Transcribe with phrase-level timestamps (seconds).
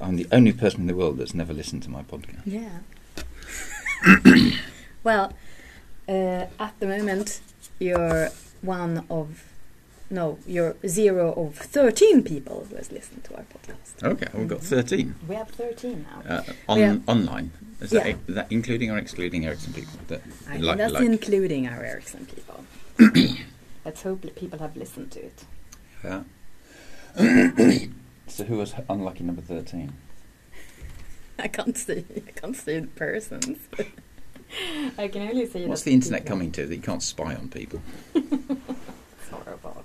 [0.00, 2.42] I'm the only person in the world that's never listened to my podcast.
[2.44, 2.80] Yeah.
[5.04, 5.32] well,
[6.08, 7.40] uh, at the moment,
[7.78, 8.30] you're
[8.62, 9.52] one of,
[10.10, 14.02] no, you're zero of 13 people who has listened to our podcast.
[14.02, 16.36] Okay, we've got 13 We have 13 now.
[16.36, 16.96] uh, on Yeah.
[17.06, 17.50] online.
[17.80, 18.16] Is that, Yeah.
[18.28, 19.98] is that including or excluding Ericsson people?
[20.08, 22.64] That I think like- that's like- including our Ericsson people.
[23.84, 25.44] Let's hope that people have listened to it.
[26.04, 26.22] Yeah.
[28.30, 29.92] so who was unlucky number 13?
[31.38, 32.04] I can't see.
[32.16, 33.58] I can't see the persons.
[34.98, 35.66] I can only see.
[35.66, 37.80] What's the internet people- coming to that you can't spy on people?
[39.22, 39.60] It's horrible.
[39.60, 39.84] Horrible.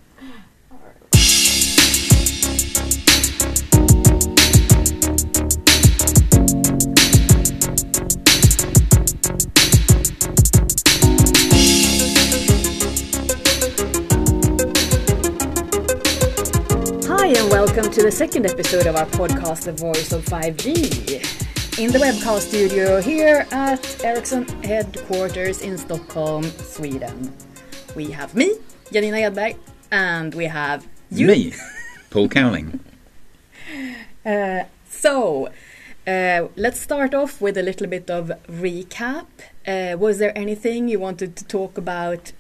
[17.26, 21.80] Hi, and welcome to the second episode of our podcast, The Voice of 5G.
[21.80, 27.34] In the webcast studio here at Ericsson headquarters in Stockholm, Sweden.
[27.96, 28.54] We have me,
[28.94, 29.58] Janina Edberg,
[29.92, 31.26] and we have you.
[31.26, 31.54] Me,
[32.12, 32.80] Paul Cowling.
[34.24, 35.48] Uh, so,
[36.06, 39.26] uh, let's start off with a little bit of recap.
[39.66, 42.34] Uh, was there anything you wanted to talk about?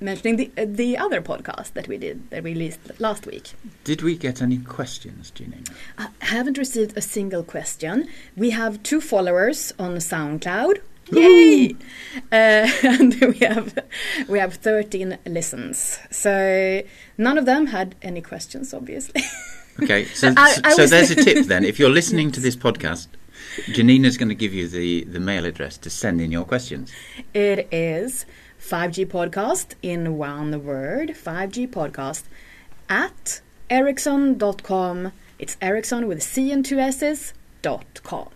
[0.00, 3.50] Mentioning the uh, the other podcast that we did that we released last week.
[3.84, 5.64] Did we get any questions, Janina?
[5.98, 8.08] I haven't received a single question.
[8.36, 10.78] We have two followers on SoundCloud.
[11.12, 11.74] Yay!
[12.32, 13.78] Uh, and we have
[14.28, 15.98] we have 13 listens.
[16.10, 16.82] So
[17.16, 19.22] none of them had any questions, obviously.
[19.80, 21.64] Okay, so, I- I so there's a tip then.
[21.64, 23.06] If you're listening to this podcast,
[23.66, 26.90] Janina's going to give you the, the mail address to send in your questions.
[27.32, 28.26] It is
[28.68, 32.24] 5G Podcast in one word, 5G Podcast
[32.90, 35.12] at ericsson.com.
[35.38, 38.28] It's Ericsson with C and two S's dot com.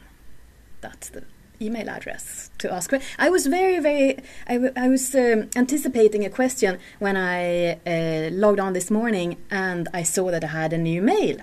[0.80, 1.24] That's the
[1.60, 2.94] email address to ask.
[3.18, 8.58] I was very, very, I, I was um, anticipating a question when I uh, logged
[8.58, 11.36] on this morning and I saw that I had a new mail.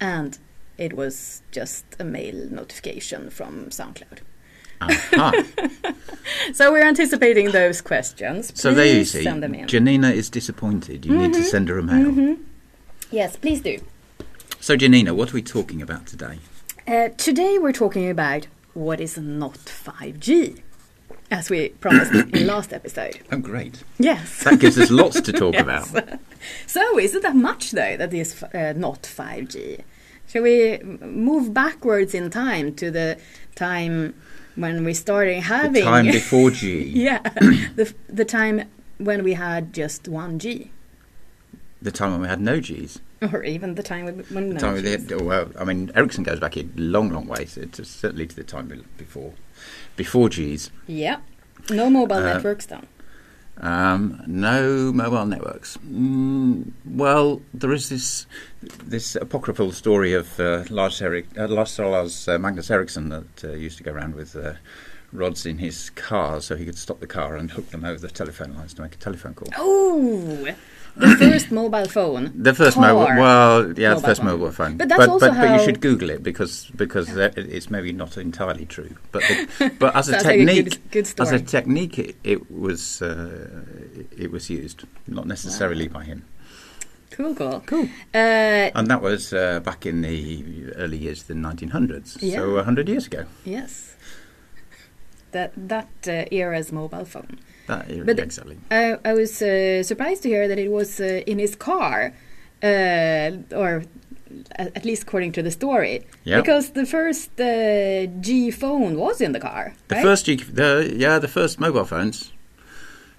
[0.00, 0.38] And
[0.78, 4.20] it was just a mail notification from SoundCloud.
[4.90, 5.32] Aha.
[6.54, 8.52] So we're anticipating those questions.
[8.58, 9.66] so there you see, Send them in.
[9.68, 11.04] Janina is disappointed.
[11.04, 12.10] You need to send her a mail.
[12.10, 12.38] Mhm.
[13.10, 13.78] Yes, please do.
[14.60, 16.38] So, Janina, what are we talking about today?
[16.86, 20.62] Uh, today we're talking about what is not 5G,
[21.30, 23.18] as we promised in last episode.
[23.30, 23.82] Oh, great.
[23.98, 24.44] Yes.
[24.44, 25.62] That gives us lots to talk Yes.
[25.92, 26.20] about.
[26.66, 29.82] So, is it that much though that is uh, not 5G?
[30.28, 33.18] Shall we move backwards in time to the
[33.54, 34.14] time
[34.56, 36.82] when we started having The time before G.
[36.84, 37.18] yeah,
[37.76, 38.68] the the time
[38.98, 40.70] when we had just one G,
[41.80, 42.98] The time when we had no Gs.
[43.32, 45.10] or even the time when, when The no time Gs.
[45.10, 48.36] had, well, I mean, Ericsson goes back a long, long way, so it's certainly to
[48.36, 48.66] the time
[48.98, 49.32] before
[49.96, 50.70] before Gs.
[50.86, 51.18] Yeah,
[51.70, 52.86] no mobile Uh, networks then.
[53.58, 55.76] Um, no mobile networks.
[55.88, 58.26] Mm, well, there is this
[58.84, 61.78] this apocryphal story of uh, Lars, Erik, uh, Lars
[62.28, 64.54] uh, Magnus Ericsson that uh, used to go around with uh,
[65.12, 68.08] rods in his car so he could stop the car and hook them over the
[68.08, 69.48] telephone lines to make a telephone call.
[69.56, 70.48] Oh,
[70.96, 72.32] the first mobile phone.
[72.34, 74.30] The first mobile, well, yeah, the first phone.
[74.30, 74.76] mobile phone.
[74.76, 77.92] But that's but, also but, but you should Google it because because that- it's maybe
[77.92, 78.96] not entirely true.
[79.10, 82.50] But the, but as a like a technique, good- good as a technique, it, it
[82.50, 83.64] was uh,
[84.16, 86.24] it was used, not necessarily by him.
[87.10, 87.62] Cool, cool.
[87.66, 87.88] Cool.
[88.14, 92.38] Uh, And that was uh, back in the early years of the 1900s, Yeah.
[92.38, 93.24] so 100 years ago.
[93.44, 93.96] yes.
[95.32, 97.38] That that uh, era's mobile phone.
[97.66, 98.56] That But- exactly.
[98.70, 102.12] I, I was uh, surprised to hear that it was uh, in his car,
[102.62, 103.84] uh, or
[104.56, 106.02] at least according to the story.
[106.24, 106.40] Yeah.
[106.40, 109.74] Because the first uh, G phone was in the car.
[109.88, 110.04] The right?
[110.04, 112.32] first, G- the yeah, the first mobile phones,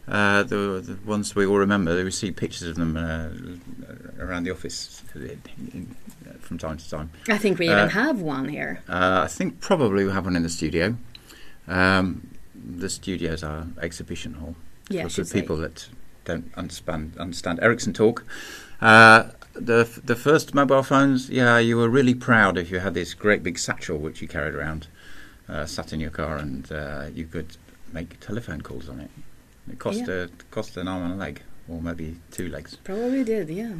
[0.08, 2.04] uh, the, the ones we all remember.
[2.04, 3.30] We see pictures of them uh,
[4.24, 5.42] around the office in,
[5.74, 5.96] in,
[6.42, 7.10] from time to time.
[7.30, 8.82] I think we uh, even have one here.
[8.90, 10.98] Uh, I think probably we have one in the studio.
[11.68, 12.28] Um,
[12.64, 14.56] the studio's our exhibition hall
[14.90, 15.88] Yeah, I for people that
[16.26, 18.24] don't understand understand Ericsson talk.
[18.82, 19.24] Uh,
[19.54, 23.44] the the first mobile phones, yeah, you were really proud if you had this great
[23.44, 24.88] big satchel which you carried around,
[25.50, 27.58] uh, sat in your car, and uh, you could
[27.92, 29.10] make telephone calls on it.
[29.72, 30.24] It cost Yeah.
[30.24, 32.78] a cost an arm and a leg, or maybe two legs.
[32.84, 33.76] Probably did, yeah.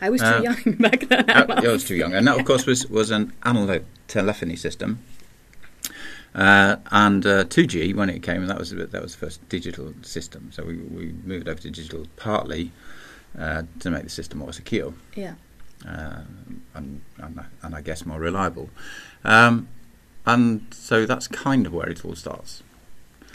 [0.00, 1.28] I was too Uh, young back then.
[1.30, 4.98] Uh, I was too young, and that of course was was an analog telephony system.
[6.34, 10.50] Uh, and uh, 2G when it came, that was that was the first digital system.
[10.52, 12.72] So we, we moved over to digital partly
[13.38, 14.92] uh, to make the system more secure.
[15.14, 15.34] Yeah.
[15.86, 16.22] uh,
[16.74, 18.70] and, and, I- and I guess more reliable.
[19.24, 19.68] Um,
[20.26, 22.62] and so that's kind of where it all starts.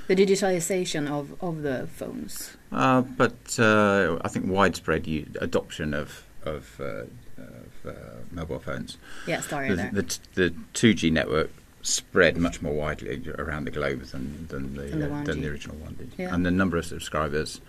[0.07, 2.57] The digitalization of, of the phones.
[2.72, 7.04] Uh, but uh, I think widespread u- adoption of of, uh,
[7.38, 7.92] of uh,
[8.31, 8.98] mobile phones.
[9.28, 11.52] Yeah, started The, the, the 2G network
[11.89, 15.50] spread much more widely around the globe than than the, Than the uh, than the
[15.50, 16.33] original one did, Yeah.
[16.33, 17.62] and the number of subscribers.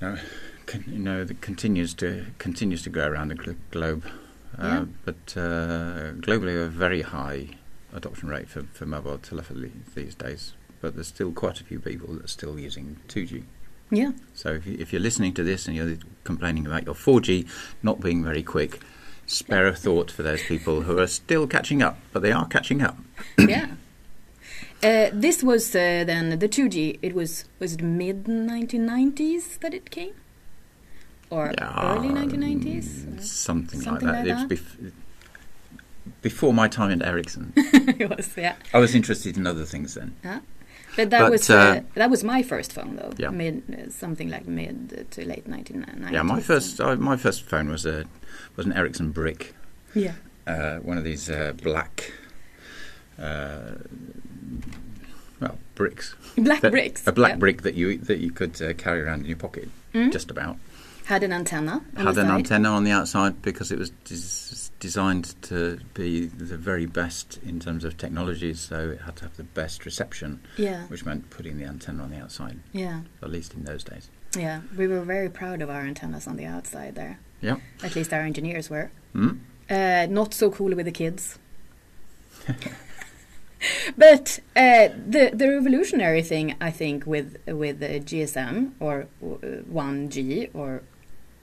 [0.00, 0.18] You know,
[0.66, 4.04] con- you know, that continues to continues to go around the gl- globe,
[4.58, 4.84] uh, Yeah.
[5.04, 7.48] but uh, globally a very high
[7.94, 10.52] adoption rate for, for mobile telephony these days.
[10.82, 13.44] But there's still quite a few people that are still using 2G.
[13.90, 14.12] yeah.
[14.34, 17.48] So if, you, if you're listening to this and you're complaining about your 4G
[17.82, 18.80] not being very quick,
[19.26, 22.80] spare a thought for those people who are still catching up, but they are catching
[22.82, 22.96] up.
[23.38, 23.68] yeah.
[24.82, 26.98] Uh, this was uh, then the 2G.
[27.02, 30.12] It was was it mid 1990s that it came,
[31.30, 33.22] or yeah, early 1990s?
[33.22, 34.36] Something, Something like that.
[34.38, 34.92] like It was bef-
[36.22, 37.52] before my time at Ericsson.
[37.56, 38.56] it was yeah.
[38.74, 40.14] I was interested in other things then.
[40.96, 43.12] But that But, was uh, uh, that was my first phone though.
[43.18, 43.30] Yeah.
[43.30, 46.12] Mid uh, something like mid to late 1990s.
[46.12, 48.04] Yeah, my first uh, my first phone was a
[48.56, 49.54] was an Ericsson Brick,
[49.94, 50.14] Yeah.
[50.46, 52.12] uh, one of these uh, black.
[53.18, 53.76] Uh,
[55.40, 56.14] well, bricks.
[56.36, 57.06] Black That- bricks.
[57.06, 57.36] A black yeah.
[57.36, 60.12] brick that you that you could uh, carry around in your pocket, Mhm.
[60.12, 60.56] just about.
[61.06, 61.82] Had an antenna.
[61.96, 66.26] On had the an antenna on the outside because it was des- designed to be
[66.26, 70.40] the very best in terms of technology, so it had to have the best reception,
[70.56, 70.82] Yeah.
[70.88, 73.02] which meant putting the antenna on the outside, Yeah.
[73.22, 74.08] at least in those days.
[74.36, 74.62] Yeah.
[74.76, 77.18] We were very proud of our antennas on the outside there.
[77.40, 77.56] Yeah.
[77.84, 78.90] At least our engineers were.
[79.14, 79.38] Mm?
[79.70, 81.38] Uh, not so cool with the kids.
[83.96, 89.06] but uh, the the revolutionary thing I think with with the GSM or
[89.68, 90.82] one G or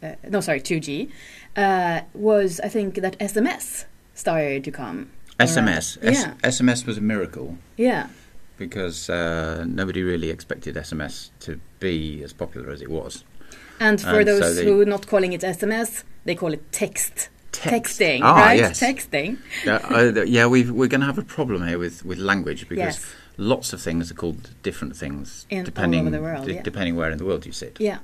[0.03, 1.09] uh, no sorry two G
[1.55, 5.09] uh, was I think that SMS started to come.
[5.39, 5.97] SMS.
[6.03, 6.15] around.
[6.15, 8.07] S- yeah, SMS was a miracle yeah,
[8.57, 13.23] because uh, nobody really expected SMS to be as popular as it was.
[13.79, 16.71] and for And so those they- who are not calling it SMS, they call it
[16.71, 17.29] text.
[17.51, 17.99] Text.
[17.99, 18.59] Texting, Ah, right?
[18.59, 18.79] yes.
[18.79, 19.37] Texting.
[19.65, 22.95] yeah, uh, yeah we've, we're going to have a problem here with, with language because
[22.97, 23.15] Yes.
[23.37, 26.61] lots of things are called different things In- depending world, de- yeah.
[26.63, 27.77] depending where in the world you sit.
[27.79, 27.99] Yeah.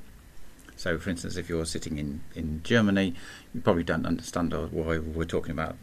[0.79, 3.13] So, for instance, if you're sitting in, in Germany,
[3.53, 5.75] you probably don't understand why we're talking about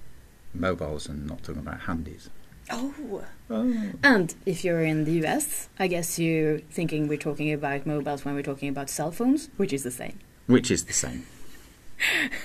[0.54, 2.31] mobiles and not talking about handies.
[2.70, 3.22] Oh.
[3.50, 3.90] Oh.
[4.02, 8.34] And if you're in the US, I guess you're thinking we're talking about mobiles when
[8.34, 10.19] we're talking about cell phones, which is the same.
[10.46, 11.26] Which is the same.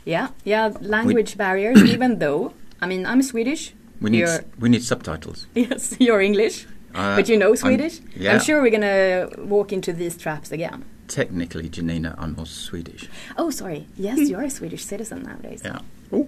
[0.05, 3.73] Yeah, yeah, language barriers, even though, I mean, I'm Swedish.
[4.01, 4.27] We need,
[4.59, 5.47] we need subtitles.
[5.55, 8.01] Yes, you're English, Uh, but you know I'm- Swedish.
[8.17, 8.33] yeah.
[8.35, 10.85] I'm sure we're gonna walk into these traps again.
[11.15, 13.09] Technically, Janina, I'm not Swedish.
[13.37, 13.87] Oh, sorry.
[13.97, 15.61] Yes, you're a Swedish citizen nowadays.
[15.65, 15.81] Yeah.
[16.11, 16.27] Oh.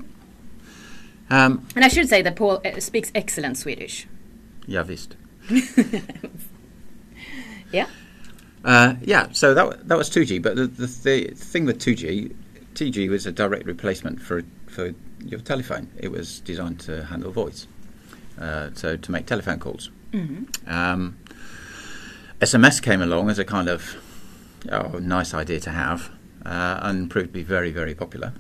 [1.30, 4.06] Um, And I should say that Paul uh, speaks excellent Swedish.
[4.66, 5.16] ja, visst.
[7.72, 7.86] Yeah.
[8.64, 12.32] Uh, yeah, so that that was 2G, but the, the, the thing with 2G,
[12.74, 14.94] 2G was a direct replacement for for
[15.24, 15.88] your telephone.
[15.98, 17.66] It was designed to handle voice,
[18.40, 19.90] uh, so to make telephone calls.
[20.12, 21.16] hmm Um,
[22.40, 23.96] SMS came along as a kind of
[24.70, 26.10] oh, nice idea to have,
[26.44, 28.32] uh, and proved to be very very popular.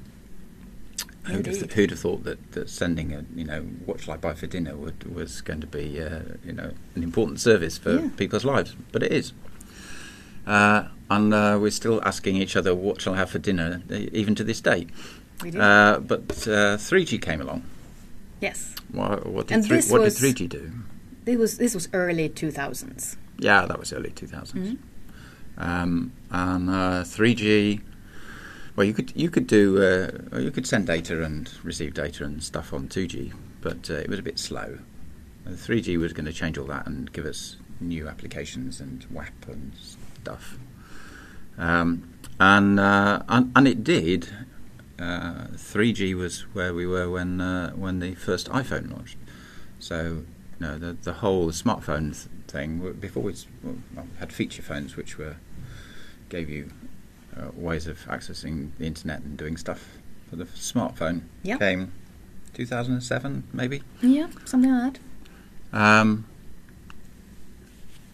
[1.24, 1.72] Who'd have, Indeed.
[1.72, 4.76] who'd have thought that, that sending a you know what shall I buy for dinner
[4.76, 8.08] would, was going to be uh, you know an important service for Yeah.
[8.16, 9.32] people's lives, but it is.
[10.46, 13.94] Uh, and uh, we're still asking each other what shall I have for dinner, uh,
[14.12, 14.86] even to this day.
[15.42, 15.60] We do.
[15.60, 17.62] Uh, but uh, 3G came along.
[18.40, 18.74] yes.
[18.92, 20.72] What, what did And three, what was, did 3G do?
[21.24, 23.16] This was this was early 2000s.
[23.38, 24.52] Yeah, that was early 2000s.
[24.52, 24.78] Mhm.
[25.56, 27.80] Um, and uh, 3G.
[28.76, 32.42] Well, you could you could do uh, you could send data and receive data and
[32.42, 34.78] stuff on 2G, but uh, it was a bit slow.
[35.44, 39.46] And 3G was going to change all that and give us new applications and WAP
[39.46, 39.72] and
[40.20, 40.58] stuff.
[41.56, 44.28] Um, and, uh, and and it did.
[44.98, 49.18] Uh, 3G was where we were when uh, when the first iPhone launched.
[49.78, 50.24] So
[50.58, 54.96] you know the the whole smartphone th- thing before we well, we had feature phones
[54.96, 55.36] which were
[56.28, 56.70] gave you
[57.36, 59.84] uh, ways of accessing the internet and doing stuff.
[60.30, 61.58] But the smartphone Yeah.
[61.58, 61.92] came
[62.54, 64.94] 2007 maybe, Yeah, something like
[65.72, 65.78] that.
[65.78, 66.24] um,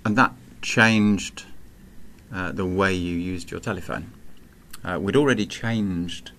[0.04, 1.44] and that changed
[2.32, 4.12] uh, the way you used your telephone.
[4.84, 6.30] Uh, we'd already changed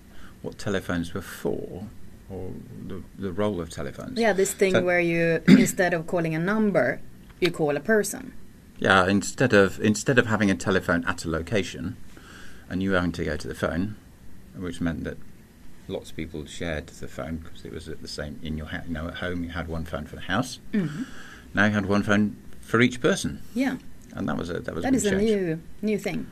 [0.42, 1.86] what telephones were for,
[2.28, 2.50] or
[2.88, 4.18] the, the role of telephones.
[4.18, 7.00] Yeah, this thing So- where you instead of calling a number,
[7.40, 8.32] you call a person.
[8.78, 11.96] Yeah, instead of instead of having a telephone at a location
[12.68, 13.96] and you having to go to the phone,
[14.56, 15.18] which meant that
[15.88, 18.92] lots of people shared the phone because it was at the same in your you
[18.92, 20.58] know at home you had one phone for the house.
[20.72, 21.06] Mhm.
[21.54, 23.76] Now you had one phone for each person, Yeah,
[24.14, 26.26] and that was a that was that a is big a new new thing.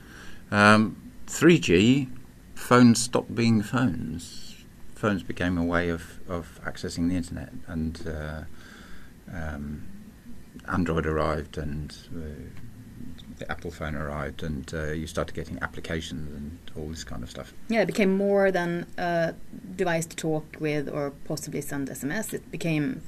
[0.50, 2.08] Um, 3G,
[2.54, 4.56] phones stopped being phones.
[4.96, 8.42] Phones became a way of, of accessing the internet, and uh,
[9.32, 9.82] um,
[10.68, 12.20] Android arrived, and uh,
[13.38, 17.30] the Apple phone arrived, and uh, you started getting applications and all this kind of
[17.30, 17.52] stuff.
[17.68, 19.34] Yeah, it became more than a
[19.76, 22.32] device to talk with or possibly send SMS.
[22.32, 23.02] It became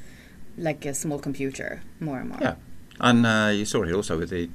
[0.59, 2.39] like a small computer more and more.
[2.41, 2.55] Yeah,
[3.01, 4.49] and uh, you saw it also with the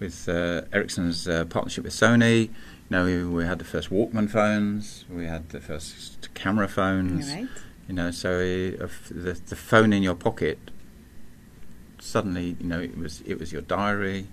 [0.00, 2.42] with uh, Ericsson's uh, partnership with Sony.
[2.42, 2.50] You
[2.90, 7.32] know, we, we had the first Walkman phones, we had the first camera phones.
[7.32, 7.48] Right.
[7.88, 10.58] You know, so uh, the the phone in your pocket
[12.12, 14.26] suddenly, you know, it was it was your diary.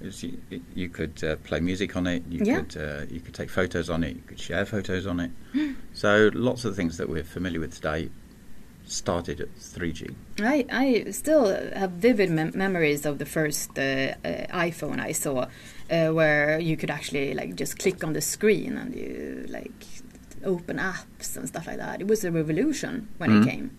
[0.00, 2.22] It was, you, it, you could uh, play music on it.
[2.28, 2.60] You Yeah.
[2.62, 4.16] could uh, you could take photos on it.
[4.16, 5.30] You could share photos on it.
[5.92, 8.10] so lots of the things that we're familiar with today
[8.86, 10.14] started at 3G.
[10.40, 15.46] I, I still have vivid mem- memories of the first uh, uh, iPhone I saw,
[15.90, 19.72] uh, where you could actually like just click on the screen and you like
[20.44, 22.00] open apps and stuff like that.
[22.02, 23.42] It was a revolution when Mhm.
[23.46, 23.70] it came.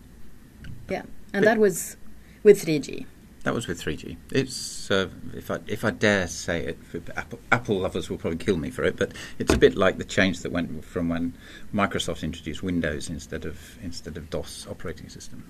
[0.90, 1.04] Yeah,
[1.34, 1.98] and But- that was
[2.44, 3.06] with 3G.
[3.46, 4.18] That was with 3G.
[4.32, 6.80] It's uh, if I if I dare say it,
[7.16, 10.04] Apple, Apple lovers will probably kill me for it, but it's a bit like the
[10.04, 11.36] change that went from when
[11.72, 15.44] Microsoft introduced Windows instead of instead of DOS operating system.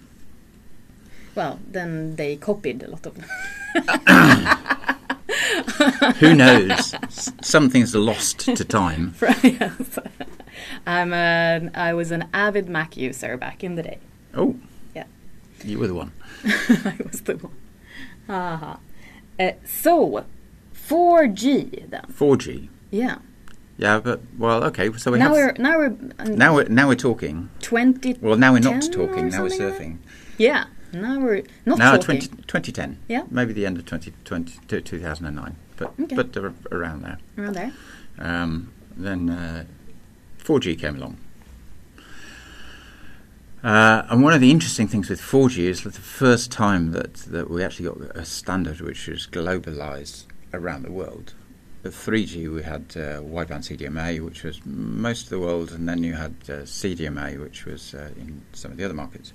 [1.36, 3.16] Well, then they copied a lot of.
[6.20, 6.94] Who knows?
[7.42, 9.16] Some things are lost to time.
[9.42, 10.00] yes.
[10.86, 14.00] I'm an, I was an avid Mac user back in the day.
[14.34, 14.58] Oh,
[14.94, 15.06] Yeah.
[15.64, 16.12] you were the one.
[16.46, 17.54] I was the one.
[18.30, 18.80] Aha.
[19.40, 20.26] Uh, so,
[20.74, 22.02] 4G then.
[22.12, 22.70] 4G.
[22.92, 23.18] Yeah.
[23.78, 24.92] Yeah, but well, okay.
[24.94, 25.88] So we now have we're now we're
[26.20, 27.50] um, now we're now we're talking.
[27.62, 28.20] 20.
[28.22, 29.28] Well, now we're not talking.
[29.30, 29.98] Now we're something like surfing.
[30.38, 30.66] Yeah.
[30.94, 32.22] Now we're not now talking.
[32.22, 33.00] 20, 2010.
[33.10, 33.24] Yeah.
[33.30, 36.16] Maybe the end of 2020 to 2009, but Okay.
[36.16, 36.38] but
[36.72, 37.18] around there.
[37.38, 37.74] Around there.
[38.18, 39.66] Um, then uh,
[40.42, 41.18] 4G came along.
[43.66, 47.16] Uh, and one of the interesting things with 4G is that the first time that,
[47.16, 51.34] that we actually got a standard which was globalized around the world.
[51.82, 56.04] With 3G, we had uh, wideband CDMA, which was most of the world, and then
[56.04, 59.34] you had uh, CDMA, which was uh, in some of the other markets.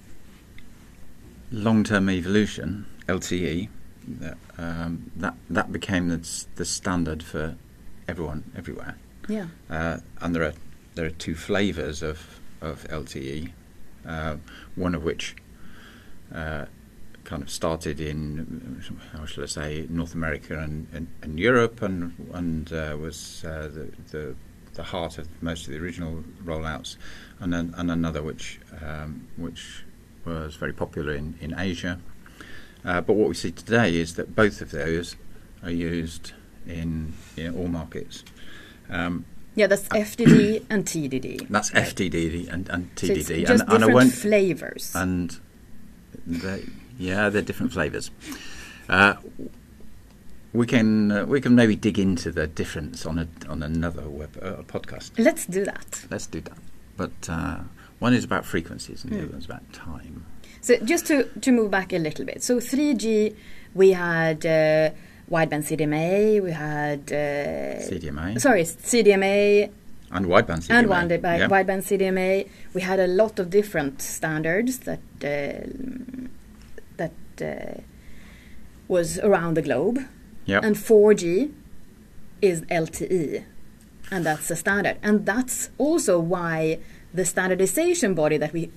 [1.51, 3.69] Long term evolution, LTE,
[4.07, 7.57] that, um, that, that became the, the standard for
[8.07, 8.97] everyone everywhere.
[9.29, 9.47] Yeah.
[9.69, 10.55] Uh, and there are
[10.95, 13.51] there are two flavors of of LTE.
[14.07, 14.37] Uh,
[14.77, 15.37] one of which
[16.35, 16.65] uh,
[17.25, 22.15] kind of started in how shall I say North America and, and, and Europe, and
[22.33, 24.35] and uh, was uh, the, the
[24.75, 26.97] the heart of most of the original rollouts,
[27.39, 29.85] and then, and another which um, which
[30.25, 32.01] was very popular in in Asia.
[32.85, 35.17] Uh, but what we see today is that both of those
[35.63, 36.33] are used
[36.67, 38.25] in in all markets.
[38.89, 39.25] Um,
[39.61, 41.49] Yeah, that's FDD and TDD.
[41.49, 41.85] that's right?
[41.85, 44.93] FDD and, and So TDD, and, just and different flavors.
[44.95, 45.39] and
[46.27, 46.65] they,
[46.99, 48.11] yeah, they're different flavours.
[48.89, 49.15] Uh,
[50.53, 54.37] we can uh, we can maybe dig into the difference on a on another web
[54.43, 55.11] uh, podcast.
[55.19, 56.07] Let's do that.
[56.11, 56.59] Let's do that.
[56.97, 57.59] But uh,
[57.99, 59.23] one is about frequencies, and the Mm.
[59.25, 60.25] other one's about time.
[60.63, 62.43] So just to, to move back a little bit.
[62.43, 63.35] So 3G,
[63.75, 64.91] we had uh,
[65.31, 69.71] wideband CDMA, we had uh, CDMA sorry CDMA
[70.11, 70.71] and wideband CDMA.
[70.71, 71.49] and wideband, yeah.
[71.49, 72.49] wideband CDMA.
[72.75, 76.29] We had a lot of different standards that uh,
[76.97, 77.81] that uh,
[78.89, 80.01] was around the globe.
[80.47, 80.65] Yep.
[80.65, 81.53] And 4G
[82.43, 83.45] is LTE,
[84.11, 84.97] and that's a standard.
[85.03, 86.81] And that's also why
[87.15, 88.73] the standardization body that we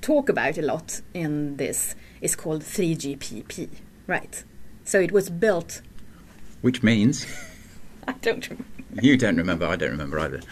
[0.00, 3.68] talk about a lot in this is called 3GPP,
[4.06, 4.42] right?
[4.86, 5.82] So it was built.
[6.62, 7.26] Which means
[8.08, 8.64] I don't remember.
[9.02, 9.66] you don't remember.
[9.66, 10.40] I don't remember either.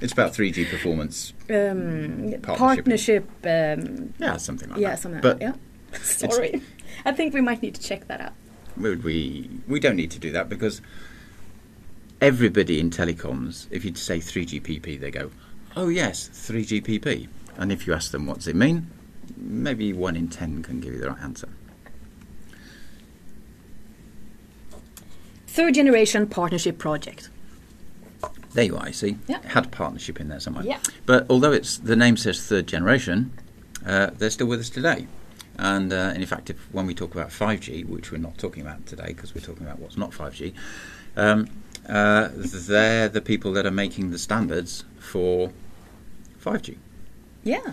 [0.00, 1.32] it's about 3G performance.
[1.50, 2.44] Um, Partnership.
[2.46, 3.28] partnership.
[3.44, 4.82] um, Yeah, something like that.
[4.82, 4.98] yeah, that.
[5.00, 5.20] something.
[5.20, 5.54] But yeah.
[6.02, 6.62] Sorry,
[7.04, 8.32] I think we might need to check that out.
[8.76, 10.80] would we we don't need to do that because
[12.20, 15.30] everybody in telecoms, if you say 3GPP, they go,
[15.76, 17.28] "Oh yes, 3GPP."
[17.58, 18.90] And if you ask them what does it mean,
[19.36, 21.48] maybe one in ten can give you the right answer.
[25.52, 27.28] Third generation partnership project.
[28.54, 28.86] There you are.
[28.86, 29.46] You see, Yeah.
[29.46, 30.64] Had a partnership in there somewhere.
[30.64, 30.78] Yeah.
[31.04, 33.32] But although it's the name says third generation,
[33.84, 35.08] uh, they're still with us today.
[35.58, 38.62] And, uh, and in fact, if when we talk about 5G, which we're not talking
[38.62, 40.54] about today because we're talking about what's not 5G,
[41.18, 41.48] um,
[41.86, 45.52] uh, they're the people that are making the standards for
[46.42, 46.78] 5G.
[47.44, 47.72] Yeah.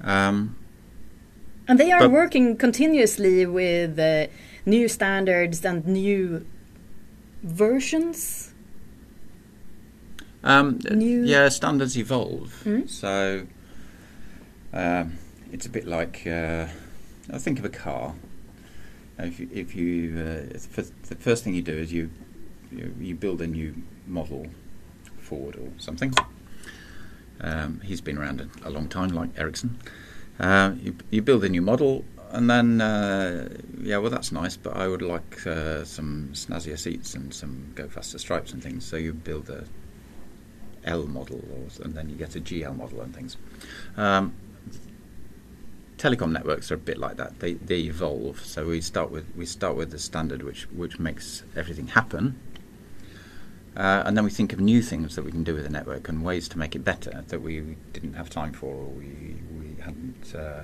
[0.00, 0.56] Um,
[1.68, 4.26] And they are working continuously with uh,
[4.66, 6.44] new standards and new
[7.42, 8.52] versions.
[10.44, 12.62] um, New- Yeah, standards evolve.
[12.64, 12.88] Mm.
[12.88, 13.46] So
[14.72, 15.18] um,
[15.52, 16.66] it's a bit like uh,
[17.32, 18.14] I think of a car.
[19.18, 20.58] If you, if you uh,
[21.08, 22.10] the first thing you do is you,
[22.72, 23.74] you you build a new
[24.06, 24.46] model,
[25.18, 26.12] Ford or something.
[27.40, 29.78] Um, he's been around a, a long time, like Ericsson.
[30.40, 33.48] Uh, you, you build a new model, and then uh,
[33.80, 37.88] yeah, well that's nice, but I would like uh, some snazzier seats and some go
[37.88, 38.84] faster stripes and things.
[38.84, 39.64] So you build a
[40.84, 43.36] L model, or, and then you get a GL model and things.
[43.96, 44.34] Um,
[45.98, 47.38] telecom networks are a bit like that.
[47.40, 48.40] They they evolve.
[48.44, 52.40] So we start with we start with the standard which which makes everything happen.
[53.76, 56.06] Uh, and then we think of new things that we can do with the network
[56.08, 59.80] and ways to make it better that we, didn't have time for or we, we
[59.82, 60.62] hadn't uh,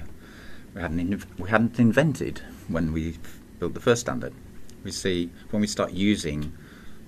[0.79, 3.17] we hadn't we hadn't invented when we
[3.59, 4.33] built the first standard.
[4.85, 6.53] We see when we start using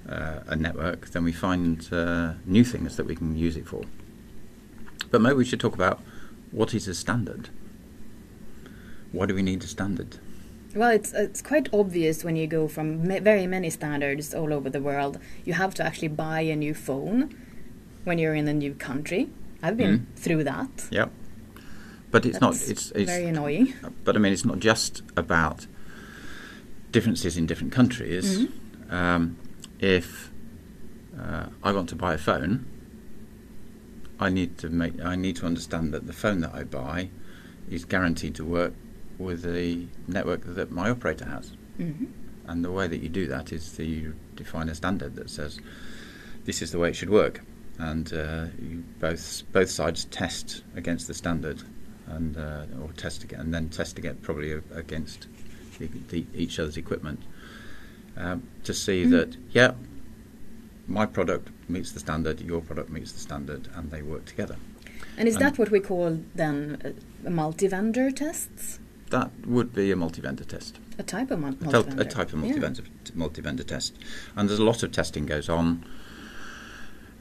[0.09, 3.83] uh, a network, then we find uh, new things that we can use it for.
[5.13, 6.01] But maybe we should talk about
[6.51, 7.49] what is a standard.
[9.13, 10.19] Why do we need a standard?
[10.75, 14.69] Well, it's it's quite obvious when you go from ma- very many standards all over
[14.69, 15.19] the world.
[15.45, 17.35] You have to actually buy a new phone
[18.05, 19.29] when you're in a new country.
[19.63, 20.05] I've been Mm.
[20.17, 20.89] through that.
[20.91, 21.11] Yep.
[22.11, 22.55] But it's not.
[22.55, 23.75] It's, it's very annoying.
[24.05, 25.67] But I mean, it's not just about
[26.91, 28.39] differences in different countries.
[28.41, 28.93] Mhm.
[28.93, 29.37] Um,
[29.79, 30.31] if
[31.19, 32.67] uh, I want to buy a phone,
[34.19, 35.01] I need to make.
[35.01, 37.11] I need to understand that the phone that I buy
[37.71, 38.73] is guaranteed to work
[39.19, 41.53] with the network that my operator has.
[41.77, 42.07] hmm
[42.49, 45.61] And the way that you do that is that you define a standard that says
[46.45, 47.43] this is the way it should work,
[47.79, 51.63] and uh, you both both sides test against the standard,
[52.11, 55.27] and uh, or test again, and then test again probably against
[55.79, 57.21] the, the, each other's equipment
[58.17, 59.11] um, to see Mm.
[59.11, 59.73] that yeah,
[60.87, 64.57] my product meets the standard, your product meets the standard, and they work together.
[65.17, 66.81] And is And- that what we call then
[67.27, 68.79] uh, multi-vendor tests?
[69.11, 70.79] That would be a multi-vendor test.
[70.99, 72.03] A type of mul- a, tel- multi-vendor?
[72.03, 72.83] a type of multi-vendor,
[73.15, 73.95] multi-vendor test,
[74.37, 75.85] and there's a lot of testing goes on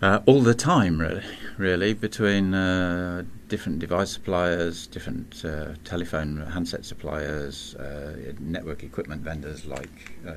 [0.02, 1.24] uh, all the time, really,
[1.58, 9.66] really between uh, different device suppliers, different uh, telephone handset suppliers, uh, network equipment vendors
[9.66, 10.36] like uh,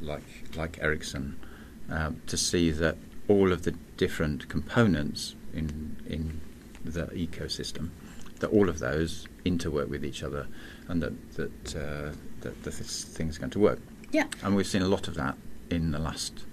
[0.00, 0.22] like
[0.56, 1.38] like Ericsson,
[1.90, 2.96] uh, to see that
[3.28, 6.40] all of the different components in in
[6.84, 7.90] the ecosystem,
[8.40, 10.46] that all of those interwork with each other,
[10.88, 13.80] and that that uh, that the th- thing's going to work.
[14.12, 14.26] Yeah.
[14.42, 15.36] And we've seen a lot of that
[15.68, 16.46] in the last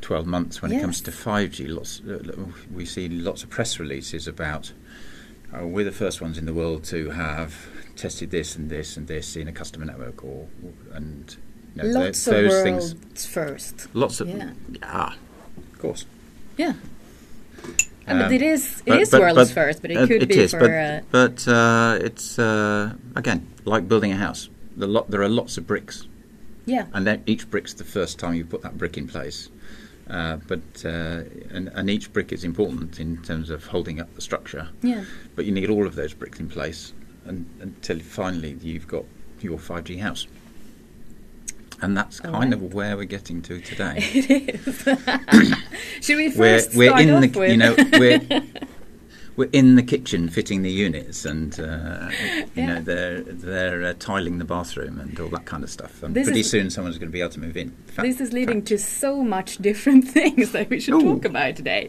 [0.00, 1.68] 12 months when it comes to 5G.
[1.68, 4.72] Lots, uh, lo- we see lots of press releases about
[5.52, 7.54] uh, we're the first ones in the world to have
[7.96, 10.46] tested this and this and this in a customer network, or
[10.92, 11.36] and
[11.76, 13.26] you know, Lots of those worlds things.
[13.26, 13.94] first.
[13.94, 14.50] Lots of Yeah.
[14.82, 15.16] ah,
[15.72, 16.06] of course.
[16.56, 16.74] Yeah.
[18.06, 20.38] Um, it is it but- is but- world's but, first, but it could it be
[20.38, 20.60] is, for.
[20.60, 24.48] but, uh, but uh, it's uh, again like building a house.
[24.76, 26.06] The lot, there are lots of bricks,
[26.64, 26.86] yeah.
[26.94, 29.48] and then each brick's the first time you put that brick in place.
[30.10, 34.20] Uh, but uh, and, and each brick is important in terms of holding up the
[34.20, 34.68] structure.
[34.82, 35.04] Yeah.
[35.36, 36.92] But you need all of those bricks in place
[37.24, 39.04] and, until finally you've got
[39.40, 40.26] your 5G house.
[41.82, 42.62] And that's All kind right.
[42.62, 43.94] of where we're getting to today.
[44.12, 45.56] It is.
[46.06, 47.50] Should we we're first we're start in off the with?
[47.50, 48.20] you know we're
[49.40, 52.66] we're in the kitchen fitting the units and uh, you Yeah.
[52.66, 55.94] know they're they're uh, tiling the bathroom and all that kind of stuff.
[56.02, 57.68] And This pretty is- soon someone's going to be able to move in.
[57.94, 58.68] Fa- this is leading fact.
[58.68, 61.06] to so much different things that we should Ooh.
[61.14, 61.84] talk about today.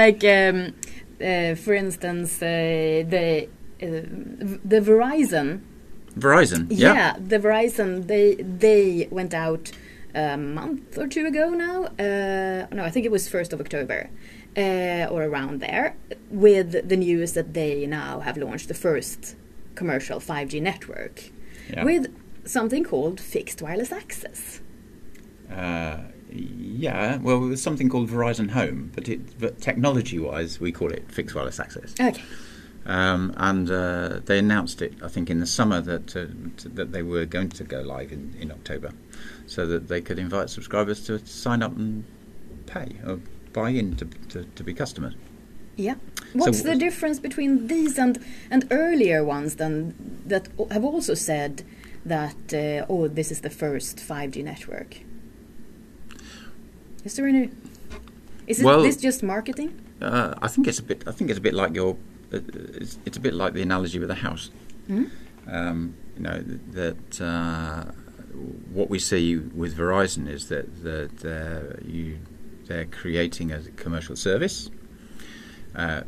[0.00, 0.56] Like, um,
[1.30, 2.46] uh, for instance, uh,
[3.14, 3.48] the
[3.82, 3.86] uh,
[4.72, 5.48] the Verizon.
[6.26, 6.66] Verizon.
[6.70, 6.94] Yeah.
[7.00, 7.16] Yeah.
[7.32, 8.06] the Verizon.
[8.12, 9.64] They they went out
[10.14, 11.78] a month or two ago now.
[12.06, 14.10] Uh, no, I think it was first of October.
[14.56, 15.96] Uh, or around there,
[16.30, 19.34] with the news that they now have launched the first
[19.74, 21.30] commercial 5G network
[21.70, 21.84] Yeah.
[21.84, 24.60] with something called fixed wireless access.
[25.50, 25.98] Uh,
[26.30, 31.10] yeah, well, it was something called Verizon Home, but, it, but technology-wise, we call it
[31.10, 31.94] fixed wireless access.
[31.98, 32.22] Okay.
[32.84, 36.26] Um, and uh, they announced it, I think, in the summer that uh,
[36.74, 38.90] that they were going to go live in, in October,
[39.46, 42.04] so that they could invite subscribers to sign up and
[42.66, 43.20] pay or
[43.52, 45.14] buy in to, to, to be customers.
[45.76, 45.94] Yeah.
[46.34, 48.18] What's the difference between these and
[48.50, 49.94] and earlier ones then
[50.26, 51.62] that have also said
[52.04, 54.98] that uh, oh this is the first 5G network?
[57.04, 57.50] Is there any?
[58.46, 59.78] Is it, Well- this just marketing?
[60.00, 61.04] Uh, I think it's a bit.
[61.06, 61.96] I think it's a bit like your.
[62.32, 62.40] Uh,
[62.80, 64.50] it's, it's a bit like the analogy with a house.
[64.88, 65.04] Hmm?
[65.46, 67.84] Um, you know th- that uh,
[68.72, 72.18] what we see with Verizon is that that they're, you
[72.66, 74.70] they're creating a commercial service
[75.74, 76.02] uh,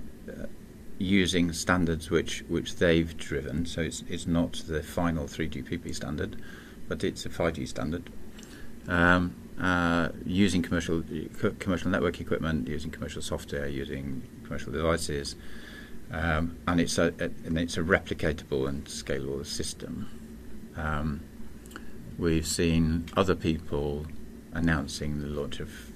[0.99, 3.67] using standards which which they've driven.
[3.67, 6.41] So it's it's not the final 3GPP standard,
[6.89, 8.11] but it's a 5G standard.
[8.89, 11.03] Um, uh, using commercial
[11.59, 15.37] commercial network equipment, using commercial software, using commercial devices,
[16.11, 20.09] um, and it's a, a and it's a replicatable and scalable system.
[20.77, 21.21] Um,
[22.19, 24.07] we've seen other people
[24.53, 25.94] announcing the launch of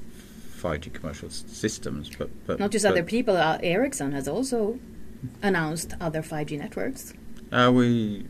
[0.59, 3.37] 5G commercial s- systems, but, but Not just but, other people.
[3.37, 4.79] Uh, Ericsson has also
[5.42, 7.14] announced other 5G networks.
[7.51, 8.27] Uh, we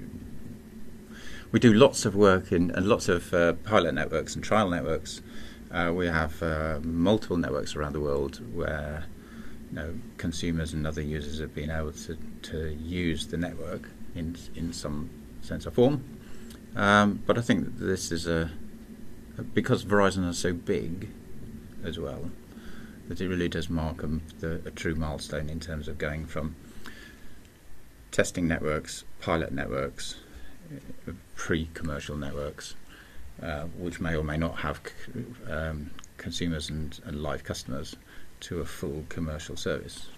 [1.50, 5.22] we do lots of work in and lots of uh, pilot networks and trial networks.
[5.70, 9.04] Uh, we have uh, multiple networks around the world where
[9.70, 14.36] you know, consumers and other users have been able to, to use the network in
[14.54, 15.10] in some
[15.42, 16.04] sense or form.
[16.76, 18.50] Um, but I think this is a
[19.54, 21.08] because Verizon is so big
[21.84, 22.30] as well
[23.08, 24.06] that it really does mark a,
[24.40, 26.54] the, a true milestone in terms of going from
[28.10, 30.16] testing networks, pilot networks,
[31.08, 32.74] uh, pre-commercial networks,
[33.42, 37.96] uh, which may or may not have c- um, consumers and, and live customers,
[38.40, 40.08] to a full commercial service,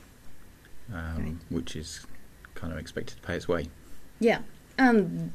[0.92, 1.35] um, Right.
[1.49, 2.05] which is
[2.55, 3.68] kind of expected to pay its way.
[4.18, 4.40] Yeah,
[4.79, 5.33] and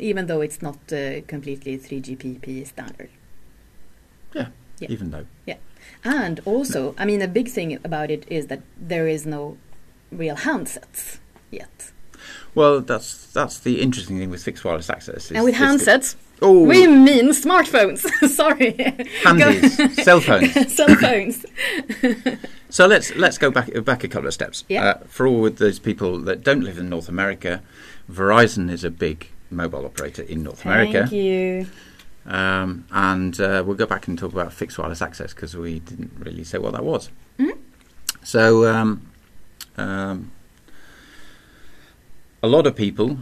[0.00, 3.10] even though it's not uh, completely 3GPP standard.
[4.34, 4.48] Yeah.
[4.90, 5.56] Even though, Yeah.
[6.04, 9.56] And also, I mean, a big thing about it is that there is no
[10.10, 11.18] real handsets
[11.50, 11.92] yet.
[12.54, 15.30] well, that's that's the interesting thing with fixed wireless access.
[15.30, 18.00] And with handsets, oh, we mean smartphones.
[18.28, 18.72] Sorry.
[19.24, 20.74] handies, cell phones.
[20.74, 21.44] Cell phones.
[22.72, 24.64] So let's let's go back back a couple of steps.
[24.66, 24.84] Yeah.
[24.84, 27.60] Uh, for all those people that don't live in North America,
[28.10, 31.66] Verizon is a big mobile operator in North America, Thank you.
[32.26, 36.12] Um, and uh, we'll go back and talk about fixed wireless access because we didn't
[36.18, 37.10] really say what that was.
[37.38, 37.58] Mhm.
[38.22, 39.10] So um,
[39.76, 40.30] um,
[42.42, 43.18] a lot of people,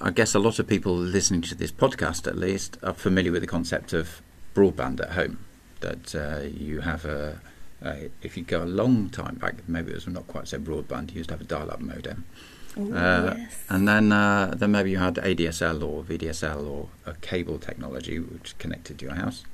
[0.00, 3.42] I guess, a lot of people listening to this podcast at least are familiar with
[3.42, 4.20] the concept of
[4.54, 5.38] broadband at home.
[5.80, 7.40] That uh, you have a
[7.82, 11.10] uh, if you go a long time back, maybe it was not quite so broadband.
[11.10, 12.24] You used to have a dial-up modem,
[12.76, 13.64] Uh, yes.
[13.70, 18.56] and then uh, then maybe you had ADSL or VDSL or a cable technology which
[18.58, 19.44] connected to your house.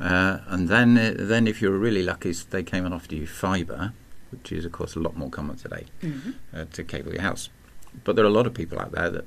[0.00, 3.92] Uh, and then then if you were really lucky, they came and offered you fibre,
[4.30, 6.34] which is of course a lot more common today Mhm.
[6.54, 7.50] uh, to cable your house.
[8.04, 9.24] But there are a lot of people out there that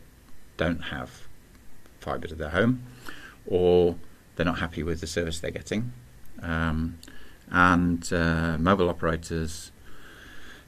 [0.58, 1.10] don't have
[2.00, 2.82] fibre to their home,
[3.46, 3.96] or
[4.36, 5.92] they're not happy with the service they're getting.
[6.42, 6.98] Um,
[7.52, 9.72] and uh, mobile operators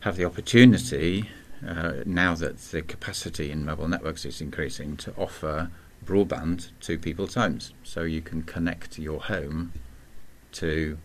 [0.02, 1.30] have the opportunity,
[1.68, 5.70] uh, now that the capacity in mobile networks is increasing, to offer
[6.06, 7.74] broadband to people's homes.
[7.84, 9.74] So you can connect your home
[10.54, 10.98] to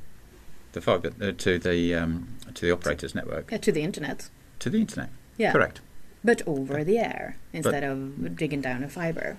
[0.73, 4.29] the fibre, uh, to the um, to the operator's network, Yeah, to the internet.
[4.61, 5.11] to the internet.
[5.37, 5.53] Yeah.
[5.53, 5.81] Correct.
[6.23, 9.39] But over the air instead of digging down a fiber.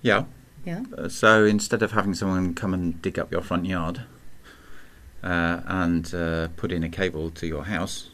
[0.00, 0.24] Yeah.
[0.64, 0.84] Yeah.
[0.96, 4.02] Uh, so instead of having someone come and dig up your front yard
[5.22, 8.10] uh, and uh, put in a cable to your house,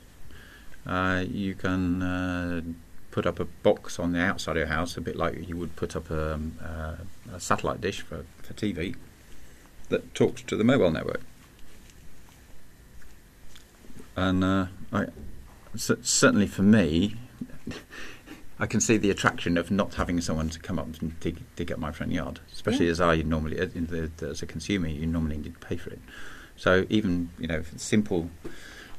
[0.86, 2.60] uh, you can uh,
[3.10, 5.74] put up a box on the outside of your house, a bit like you would
[5.76, 6.96] put up a, um, uh,
[7.34, 8.94] a satellite dish for, for TV
[9.88, 11.20] that talks to the mobile network.
[14.16, 15.06] And uh, I,
[15.76, 17.16] cer- certainly for me,
[18.58, 21.70] I can see the attraction of not having someone to come up and dig, dig
[21.70, 22.92] up my front yard, especially Yeah.
[22.92, 25.90] as I normally, as the- the- as a consumer, you normally need to pay for
[25.90, 26.00] it.
[26.56, 28.30] So even you know, simple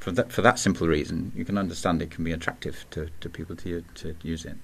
[0.08, 3.28] for that for that simple reason, you can understand it can be attractive to, to
[3.28, 4.56] people to to use it.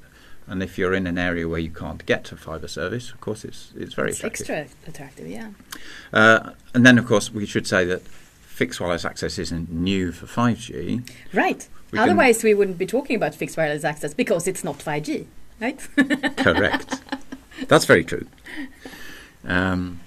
[0.46, 3.44] And if you're in an area where you can't get a fibre service, of course,
[3.44, 4.50] it's it's very it's attractive.
[4.50, 5.50] extra attractive, yeah.
[6.12, 10.26] Uh, and then, of course, we should say that fixed wireless access isn't new for
[10.26, 11.08] 5G.
[11.32, 11.66] Right.
[11.90, 15.26] We can- Otherwise, we wouldn't be talking about fixed wireless access because it's not 5G,
[15.60, 15.78] right?
[16.36, 17.00] Correct.
[17.68, 18.26] That's very true.
[19.44, 20.00] Um,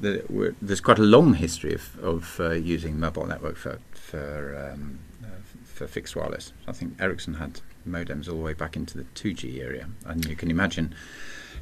[0.00, 3.78] the, there's quite a long history of, of uh, using mobile network for
[4.12, 5.28] for um, uh,
[5.64, 6.52] for fixed wireless.
[6.68, 10.36] I think Ericsson had modems all the way back into the 2G area, and you
[10.36, 10.94] can imagine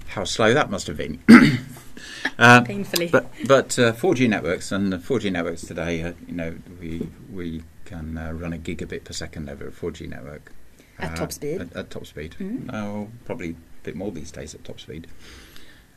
[0.08, 1.20] how slow that must have been.
[2.38, 3.06] uh, Painfully.
[3.08, 7.62] but but uh, 4G networks and the 4G networks today, uh, you know, we we
[7.84, 10.52] can uh, run a gigabit per second over a 4G network
[10.98, 11.60] At uh, top speed?
[11.60, 12.66] At, at top speed, Mhm.
[12.72, 15.06] no, probably a bit more these days at top speed.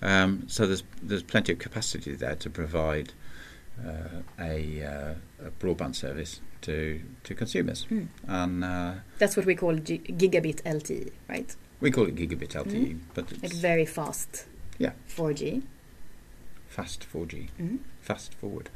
[0.04, 3.14] Um, so there's there's plenty of capacity there to provide
[4.40, 8.04] a, uh, a broadband service to to consumers, Hmm.
[8.28, 11.56] and uh, That's what we call G- gigabit LTE, right?
[11.82, 14.46] we call it gigabit LTE, but Like it's very fast.
[14.80, 14.94] Yeah.
[15.08, 15.62] 4G.
[16.70, 17.80] fast 4G, Mhm.
[18.02, 18.70] fast forward.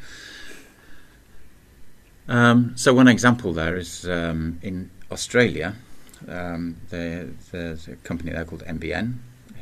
[2.28, 5.76] Um, so one example there is um, in Australia.
[6.28, 9.14] Um, there, there's a company there called NBN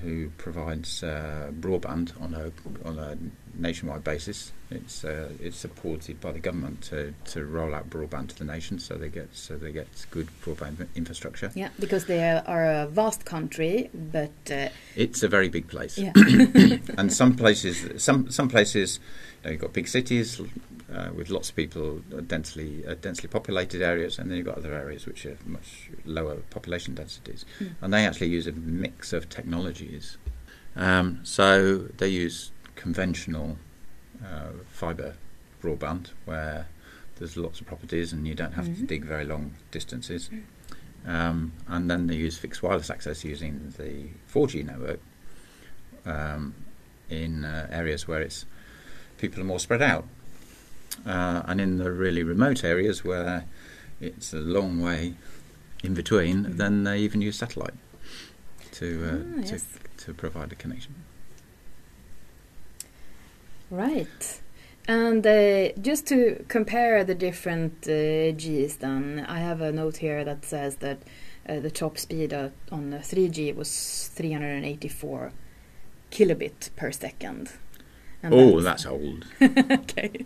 [0.01, 2.51] who provides uh, broadband on a
[2.87, 3.17] on a
[3.57, 4.51] nationwide basis.
[4.71, 8.79] It's uh, it's supported by the government to, to roll out broadband to the nation,
[8.79, 11.51] so they get so they get good broadband infrastructure.
[11.55, 15.97] Yeah, because they are a vast country, but uh, It's a very big place.
[15.97, 16.11] yeah.
[16.97, 18.99] and some places, some some places,
[19.43, 20.41] you know, you've got big cities
[20.93, 24.57] uh, with lots of people, uh, densely uh, densely populated areas, and then you've got
[24.57, 27.75] other areas which are much lower population densities, Mm.
[27.81, 30.17] and they actually use a mix of technologies.
[30.75, 33.57] Um, so they use conventional
[34.23, 35.15] uh, fibre
[35.61, 36.67] broadband, where
[37.17, 38.87] there's lots of properties and you don't have to Mhm.
[38.87, 40.29] dig very long distances.
[41.05, 44.99] Um, and then they use fixed wireless access using the 4G network
[46.05, 46.53] um,
[47.09, 48.45] in uh, areas where it's
[49.17, 50.07] people are more spread out,
[51.05, 53.45] uh, and in the really remote areas where
[54.01, 55.13] it's a long way
[55.83, 56.57] in between, Mhm.
[56.57, 57.73] then they even use satellite
[58.71, 59.65] to uh, to, yes.
[59.97, 60.95] to provide a connection.
[63.69, 64.41] Right.
[64.87, 70.23] And uh, just to compare the different uh, Gs, then I have a note here
[70.23, 70.99] that says that
[71.49, 75.31] uh, the top speed uh, on the 3G was 384
[76.11, 77.53] kilobit per second.
[78.21, 79.25] And oh, that's old.
[79.41, 80.25] okay.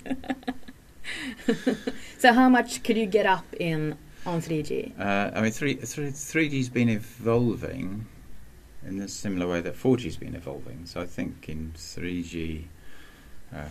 [2.17, 4.99] so how much could you get up in on 3G?
[4.99, 8.07] Uh, I mean, three, three, 3G's been evolving
[8.85, 10.85] in a similar way that 4G's been evolving.
[10.85, 12.65] So I think in 3G,
[13.55, 13.63] uh,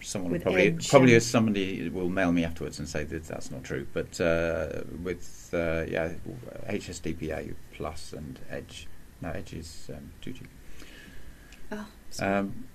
[0.00, 3.64] someone With probably Edge probably somebody will mail me afterwards and say that that's not
[3.64, 3.86] true.
[3.92, 6.12] But uh, with uh, yeah,
[6.68, 8.86] HSDPA plus and Edge,
[9.20, 10.46] no, Edge is um, 2G.
[11.72, 11.86] Oh,
[12.20, 12.66] Um,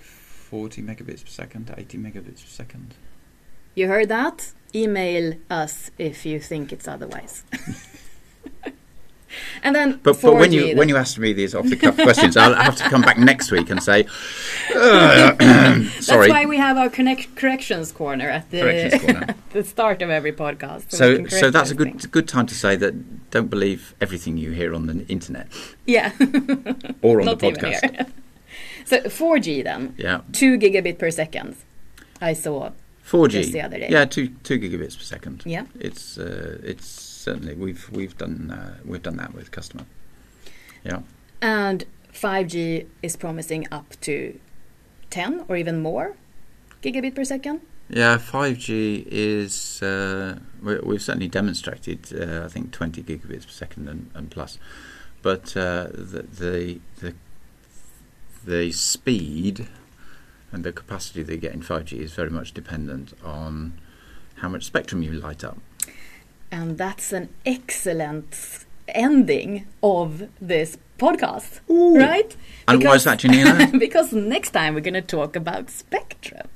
[0.00, 2.94] 40 megabits per second, 80 megabits per second.
[3.74, 4.52] You heard that?
[4.74, 7.42] Email us if you think it's otherwise.
[9.62, 10.76] and then But, but when you then.
[10.78, 13.50] when you ask me these off the cuff questions, I'll have to come back next
[13.50, 14.06] week and say,
[14.74, 15.34] "Uh,
[16.00, 16.28] sorry.
[16.28, 19.20] That's why we have our connect- corrections corner at the Corrections corner.
[19.28, 20.92] at the start of every podcast.
[20.92, 22.94] we So so that's a good good time to say that
[23.30, 25.46] don't believe everything you hear on the internet
[25.86, 26.12] Yeah,
[27.02, 28.10] or on not the podcast.
[28.84, 31.56] so 4G then, Yeah, two gigabit per second.
[32.20, 32.70] I saw.
[33.02, 33.52] four Just G.
[33.54, 33.88] the other day.
[33.90, 35.42] Yeah, two two gigabits per second.
[35.44, 35.64] Yeah.
[35.80, 39.84] It's uh, it's certainly we've we've done uh, we've done that with customer.
[40.84, 41.02] Yeah.
[41.40, 44.38] And 5G is promising up to
[45.10, 46.16] 10 or even more
[46.82, 47.60] gigabit per second.
[47.88, 53.88] Yeah, 5G is, uh, we, we've certainly demonstrated, uh, I think, 20 gigabits per second
[53.88, 54.58] and, and plus.
[55.20, 57.14] But uh, the, the, the,
[58.44, 59.68] the speed
[60.52, 63.78] and the capacity they get in 5G is very much dependent on
[64.36, 65.58] how much spectrum you light up.
[66.52, 72.36] And that's an excellent ending of this podcast, right?
[72.68, 73.70] And why is that, Janina?
[73.78, 76.46] because next time we're going to talk about spectrum.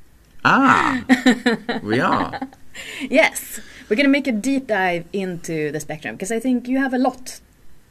[0.45, 1.03] ah,
[1.83, 2.47] we are.
[3.09, 6.79] Yes, we're going to make a deep dive into the spectrum because I think you
[6.79, 7.41] have a lot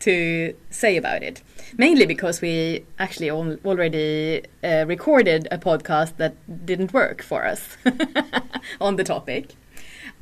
[0.01, 1.41] to say about it.
[1.75, 6.35] Mainly because we actually al- already uh, recorded a podcast that
[6.67, 7.77] didn't work for us
[8.79, 9.55] on the topic.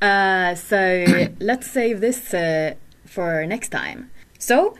[0.03, 1.05] Uh, so
[1.39, 2.73] let's save this uh,
[3.05, 4.11] for next time.
[4.37, 4.75] So,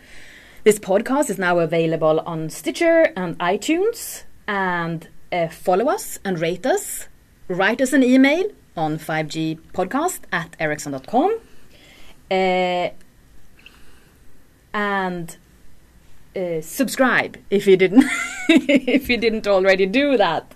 [0.66, 4.24] this podcast is now available on Stitcher and iTunes.
[4.50, 7.08] And uh, follow us and rate us.
[7.48, 11.40] Write us an email on 5gpodcast at ericsson.com.
[12.30, 12.90] Uh,
[14.74, 15.38] and
[16.36, 18.06] uh, subscribe if you didn't
[18.50, 20.54] if you didn't already do that.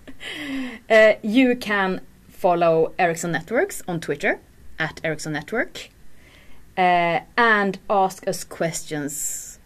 [0.90, 4.42] Uh, you can follow Ericsson Networks on Twitter
[4.80, 5.90] at Ericsson Network
[6.78, 9.60] uh, and ask us questions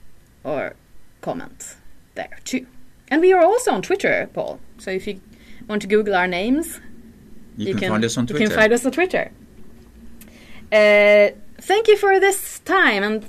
[0.43, 0.75] or
[1.21, 1.75] comment
[2.15, 2.65] there too.
[3.09, 4.59] And we are also on Twitter, Paul.
[4.77, 5.19] So if you
[5.67, 6.79] want to Google our names,
[7.57, 8.43] You, can, find us on Twitter.
[8.43, 9.31] you can find us on Twitter.
[10.71, 13.25] Uh, thank you for this time, and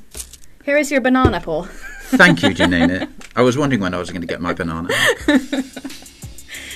[0.65, 1.65] here is your banana, Paul.
[2.13, 3.09] Thank you, Janina.
[3.35, 4.89] I was wondering when I was going to get my banana.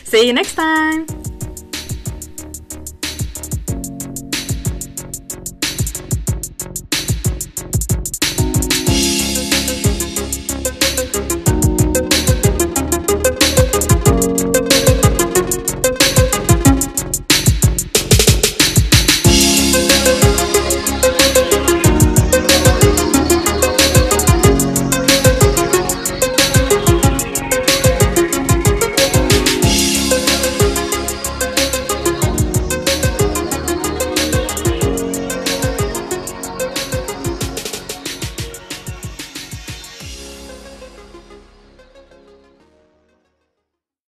[0.04, 1.06] See you next time.